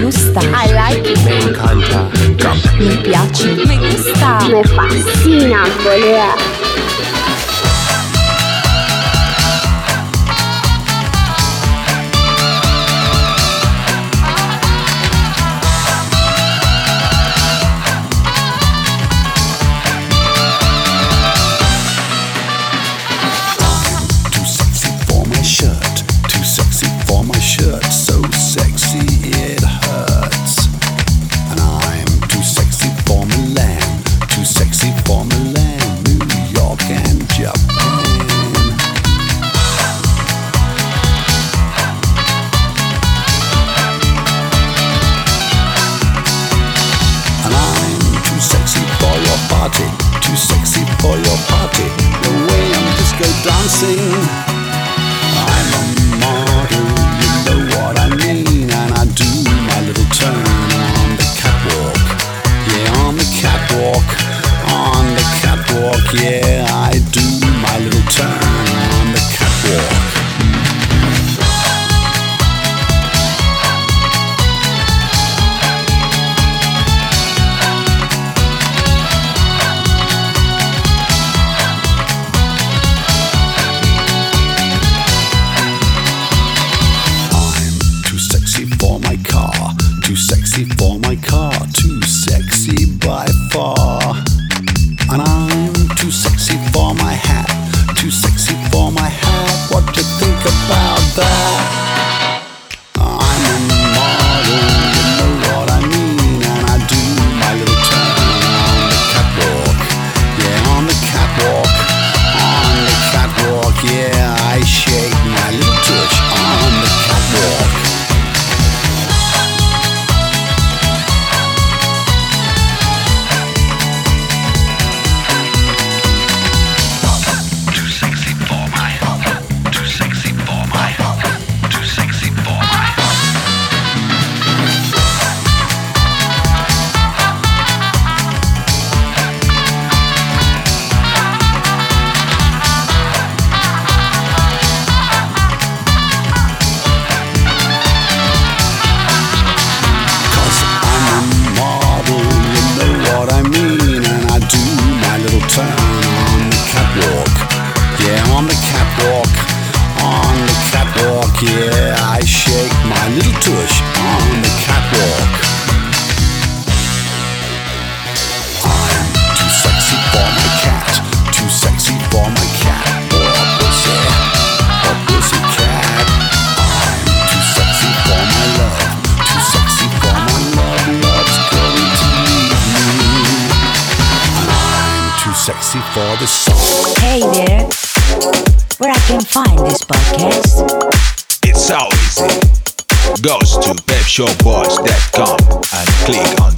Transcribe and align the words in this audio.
gusta. 0.00 0.40
I 0.40 0.72
like 0.72 1.10
it. 1.10 1.24
Me 1.24 1.38
encanta. 1.38 2.10
Mi 2.78 2.96
piace. 2.96 3.54
Me 3.66 3.76
gusta. 3.78 4.38
Me 4.48 4.62
fascina, 4.64 5.64
boludo. 5.82 6.55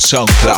SoundCloud 0.09 0.58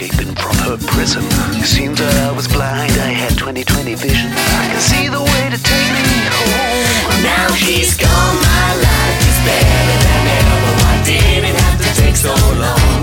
escaping 0.00 0.34
from 0.36 0.56
her 0.58 0.76
prison. 0.94 1.24
It 1.58 1.66
seems 1.66 1.98
that 1.98 2.14
I 2.28 2.30
was 2.30 2.46
blind, 2.46 2.92
I 3.02 3.10
had 3.10 3.32
20/20 3.34 3.94
vision. 3.94 4.30
I 4.30 4.70
can 4.70 4.80
see 4.80 5.08
the 5.08 5.22
way 5.22 5.44
to 5.50 5.58
take 5.58 5.90
me 5.90 6.18
home. 6.38 7.22
Now 7.22 7.48
she's 7.54 7.96
gone, 7.96 8.36
my 8.38 8.68
life 8.78 9.18
is 9.30 9.38
better 9.42 9.98
than 10.06 10.22
ever. 10.38 10.72
Why 10.78 10.94
did 11.02 11.42
it 11.50 11.56
have 11.64 11.78
to 11.82 11.90
take 11.98 12.16
so 12.16 12.34
long? 12.62 12.98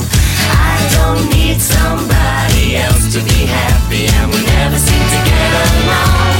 I 0.72 0.76
don't 0.96 1.24
need 1.36 1.60
somebody 1.60 2.78
else 2.80 3.12
to 3.16 3.20
be 3.20 3.44
happy, 3.44 4.08
and 4.16 4.32
we 4.32 4.40
never 4.56 4.80
seem 4.80 5.04
to 5.16 5.20
get 5.28 5.52
along. 5.68 6.32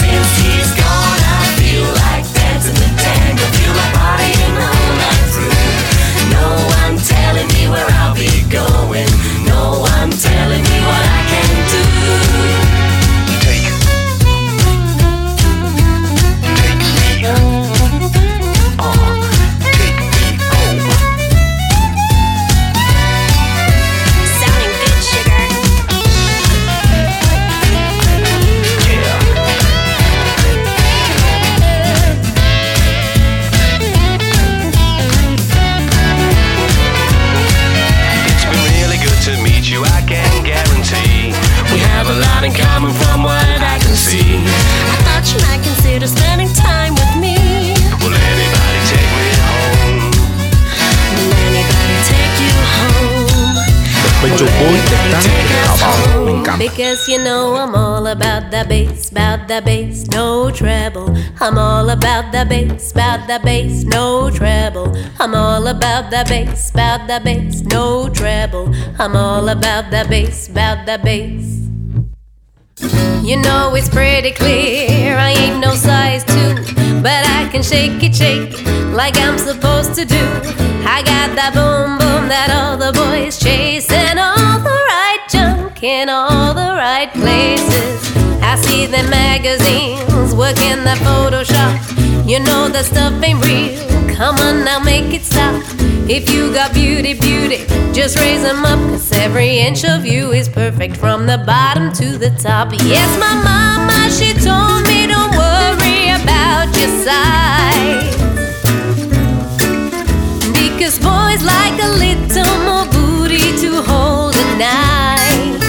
Since 0.00 0.30
he's 0.42 0.70
gone, 0.74 1.20
I 1.38 1.42
feel 1.60 1.86
like 2.02 2.24
dancing 2.34 2.78
the 2.82 2.90
tango, 2.98 3.46
feel 3.58 3.74
like 3.78 3.94
partying 3.94 4.56
all 4.58 4.90
night 5.02 5.26
through. 5.34 5.70
No 6.34 6.46
one 6.82 6.94
telling 6.98 7.48
me 7.54 7.62
where 7.70 7.90
I'll 8.02 8.16
be 8.18 8.32
going, 8.50 9.10
Because 56.58 57.08
you 57.08 57.18
know 57.18 57.54
I'm 57.56 57.74
all 57.74 58.06
about 58.06 58.50
the 58.50 58.66
bass, 58.68 59.10
about 59.10 59.48
the 59.48 59.62
bass, 59.64 60.06
no 60.08 60.50
treble. 60.50 61.16
I'm 61.40 61.56
all 61.56 61.88
about 61.88 62.32
the 62.32 62.44
bass, 62.44 62.92
about 62.92 63.26
the 63.26 63.40
bass, 63.42 63.84
no 63.84 64.30
treble. 64.30 64.94
I'm 65.18 65.34
all 65.34 65.66
about 65.66 66.10
the 66.10 66.24
bass, 66.28 66.70
about 66.70 67.06
the 67.06 67.20
bass, 67.24 67.62
no 67.62 68.10
treble. 68.10 68.74
I'm 68.98 69.16
all 69.16 69.48
about 69.48 69.90
the 69.90 70.06
bass, 70.08 70.48
about 70.48 70.84
the 70.84 70.98
bass. 71.02 71.60
You 73.22 73.36
know 73.36 73.74
it's 73.74 73.88
pretty 73.88 74.32
clear 74.32 75.16
I 75.16 75.30
ain't 75.30 75.60
no 75.60 75.74
size 75.74 76.24
two, 76.24 76.56
but 77.02 77.26
I 77.26 77.48
can 77.50 77.62
shake 77.62 78.02
it, 78.02 78.14
shake 78.14 78.52
like 78.92 79.16
I'm 79.18 79.38
supposed 79.38 79.94
to 79.94 80.04
do. 80.04 80.24
I 80.84 81.02
got 81.04 81.34
that 81.36 81.52
boom 81.54 81.98
boom 81.98 82.28
that 82.28 82.50
all 82.50 82.76
the 82.76 82.92
boys 82.92 83.38
chase 83.38 83.90
and 83.90 84.18
all 84.18 84.58
the 84.58 84.78
right 84.92 85.24
junk 85.30 85.82
in 85.82 86.08
all 86.08 86.52
the 86.52 86.72
right 86.76 87.10
places. 87.12 88.16
I 88.42 88.56
see 88.56 88.86
the 88.86 89.02
magazines 89.08 90.34
working 90.34 90.84
the 90.84 90.96
Photoshop. 91.06 92.28
You 92.28 92.40
know 92.40 92.68
the 92.68 92.82
stuff 92.82 93.22
ain't 93.22 93.44
real. 93.46 93.78
Come 94.14 94.36
on 94.36 94.64
now, 94.64 94.80
make 94.80 95.14
it 95.14 95.22
stop. 95.22 95.62
If 96.08 96.32
you 96.34 96.52
got 96.52 96.74
beauty, 96.74 97.14
beauty, 97.14 97.64
just 97.92 98.18
raise 98.18 98.42
them 98.42 98.64
up. 98.64 98.78
Cause 98.90 99.12
every 99.12 99.58
inch 99.58 99.84
of 99.84 100.04
you 100.04 100.32
is 100.32 100.48
perfect 100.48 100.96
from 100.96 101.26
the 101.26 101.38
bottom 101.46 101.92
to 101.94 102.18
the 102.18 102.30
top. 102.30 102.72
Yes, 102.72 103.10
my 103.20 103.34
mama, 103.48 104.10
she 104.10 104.34
told 104.34 104.82
me 104.88 104.89
your 106.80 106.88
size. 107.04 108.16
Because 110.54 110.98
boys 110.98 111.42
like 111.44 111.76
a 111.82 111.90
little 112.04 112.56
more 112.68 112.86
booty 112.96 113.48
to 113.62 113.82
hold 113.82 114.34
at 114.34 114.52
night. 114.56 115.60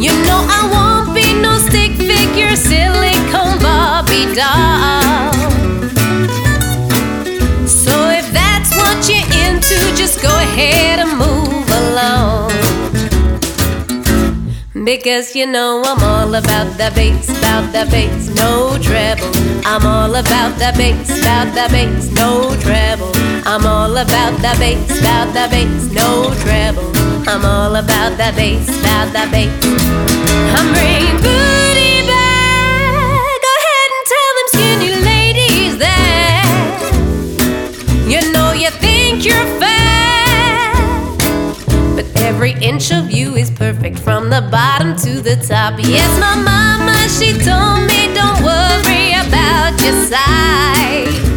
You 0.00 0.12
know 0.26 0.40
I 0.58 0.60
won't 0.72 1.14
be 1.14 1.34
no 1.34 1.58
stick 1.58 1.92
figure 2.10 2.56
silicone 2.56 3.58
Barbie 3.60 4.32
doll. 4.34 5.32
So 7.66 7.94
if 8.20 8.26
that's 8.32 8.70
what 8.80 8.96
you're 9.08 9.28
into, 9.44 9.78
just 9.96 10.22
go 10.22 10.30
ahead 10.30 11.00
and 11.00 11.18
move 11.18 11.37
Because 14.88 15.36
you 15.36 15.44
know 15.46 15.82
I'm 15.84 16.02
all 16.02 16.34
about 16.34 16.78
the 16.78 16.90
bass, 16.94 17.28
about 17.28 17.72
the 17.74 17.84
bass, 17.90 18.30
no 18.34 18.78
treble. 18.80 19.28
I'm 19.66 19.84
all 19.84 20.14
about 20.14 20.56
the 20.58 20.72
bass, 20.78 21.10
about 21.20 21.52
the 21.52 21.68
bass, 21.70 22.10
no 22.12 22.56
treble. 22.62 23.12
I'm 23.46 23.66
all 23.66 23.94
about 23.94 24.32
the 24.40 24.56
bass, 24.58 24.98
about 24.98 25.34
the 25.34 25.46
bass, 25.50 25.92
no 25.92 26.32
treble. 26.40 26.90
I'm 27.28 27.44
all 27.44 27.76
about 27.76 28.16
the 28.16 28.32
bass, 28.34 28.66
about 28.80 29.12
the 29.12 29.28
bass. 29.30 29.52
I'm 30.56 30.72
bringing 30.72 31.20
booty 31.20 32.06
back. 32.08 33.28
Go 33.44 33.52
ahead 33.60 33.90
and 33.92 34.04
tell 34.14 34.32
them 34.38 34.48
skinny 34.54 34.92
ladies 35.04 35.76
that 35.84 36.48
you 38.08 38.20
know 38.32 38.52
you 38.52 38.70
think 38.80 39.26
you're 39.26 39.48
fat, 39.60 40.07
every 42.38 42.52
inch 42.64 42.92
of 42.92 43.10
you 43.10 43.34
is 43.34 43.50
perfect 43.50 43.98
from 43.98 44.30
the 44.30 44.40
bottom 44.48 44.94
to 44.94 45.20
the 45.20 45.34
top. 45.44 45.74
Yes, 45.80 46.08
my 46.20 46.36
mama, 46.36 46.94
she 47.08 47.32
told 47.32 47.84
me 47.88 48.14
don't 48.14 48.44
worry 48.44 49.10
about 49.26 49.74
your 49.82 50.06
size. 50.06 51.27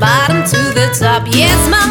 Bottom 0.00 0.44
to 0.44 0.60
the 0.74 0.94
top. 0.98 1.26
Yes, 1.28 1.58
my 1.70 1.83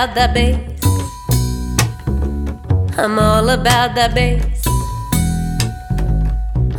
about 0.00 0.14
that 0.14 0.32
bass. 0.32 0.80
I'm 2.96 3.18
all 3.18 3.48
about 3.50 3.94
that 3.94 4.14
bass. 4.14 4.66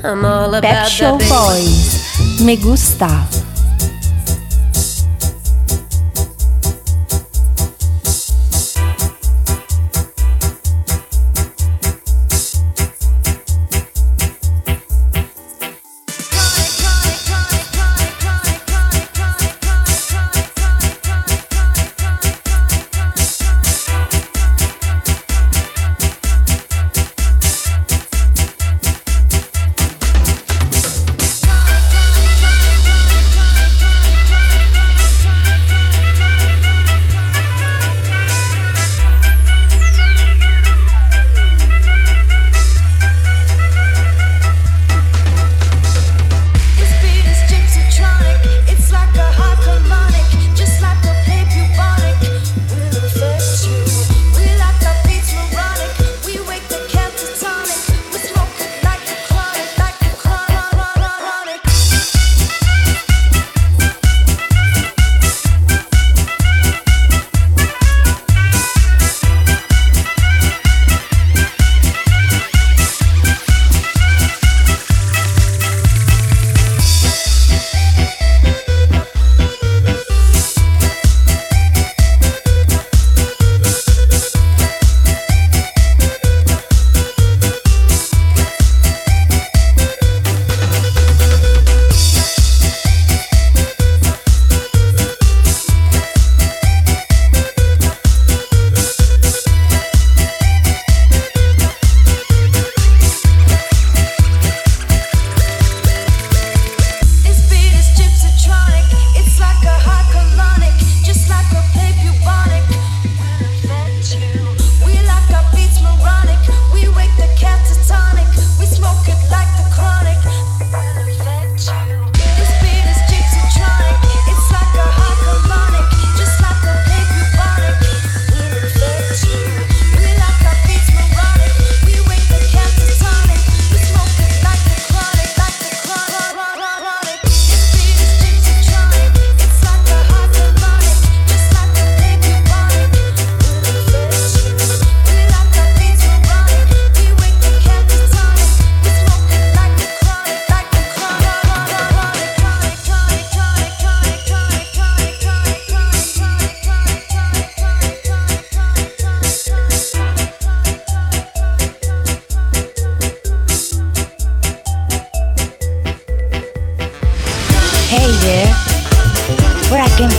I'm 0.04 0.26
all 0.26 0.52
Pep 0.54 0.64
about 0.64 0.90
Show 0.90 1.18
that 1.18 1.30
bass. 1.30 2.38
Boys. 2.40 2.46
Me 2.46 2.56
gusta. 2.56 3.41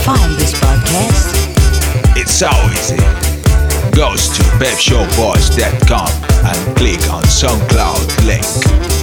find 0.03 0.33
this 0.33 0.51
podcast? 0.53 1.33
It's 2.17 2.33
so 2.33 2.49
easy. 2.73 2.97
Go 3.95 4.11
to 4.15 4.43
webshowboys.com 4.59 6.09
and 6.45 6.77
click 6.77 7.09
on 7.09 7.23
SoundCloud 7.23 8.25
link. 8.25 9.02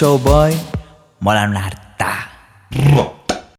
Los 0.00 0.20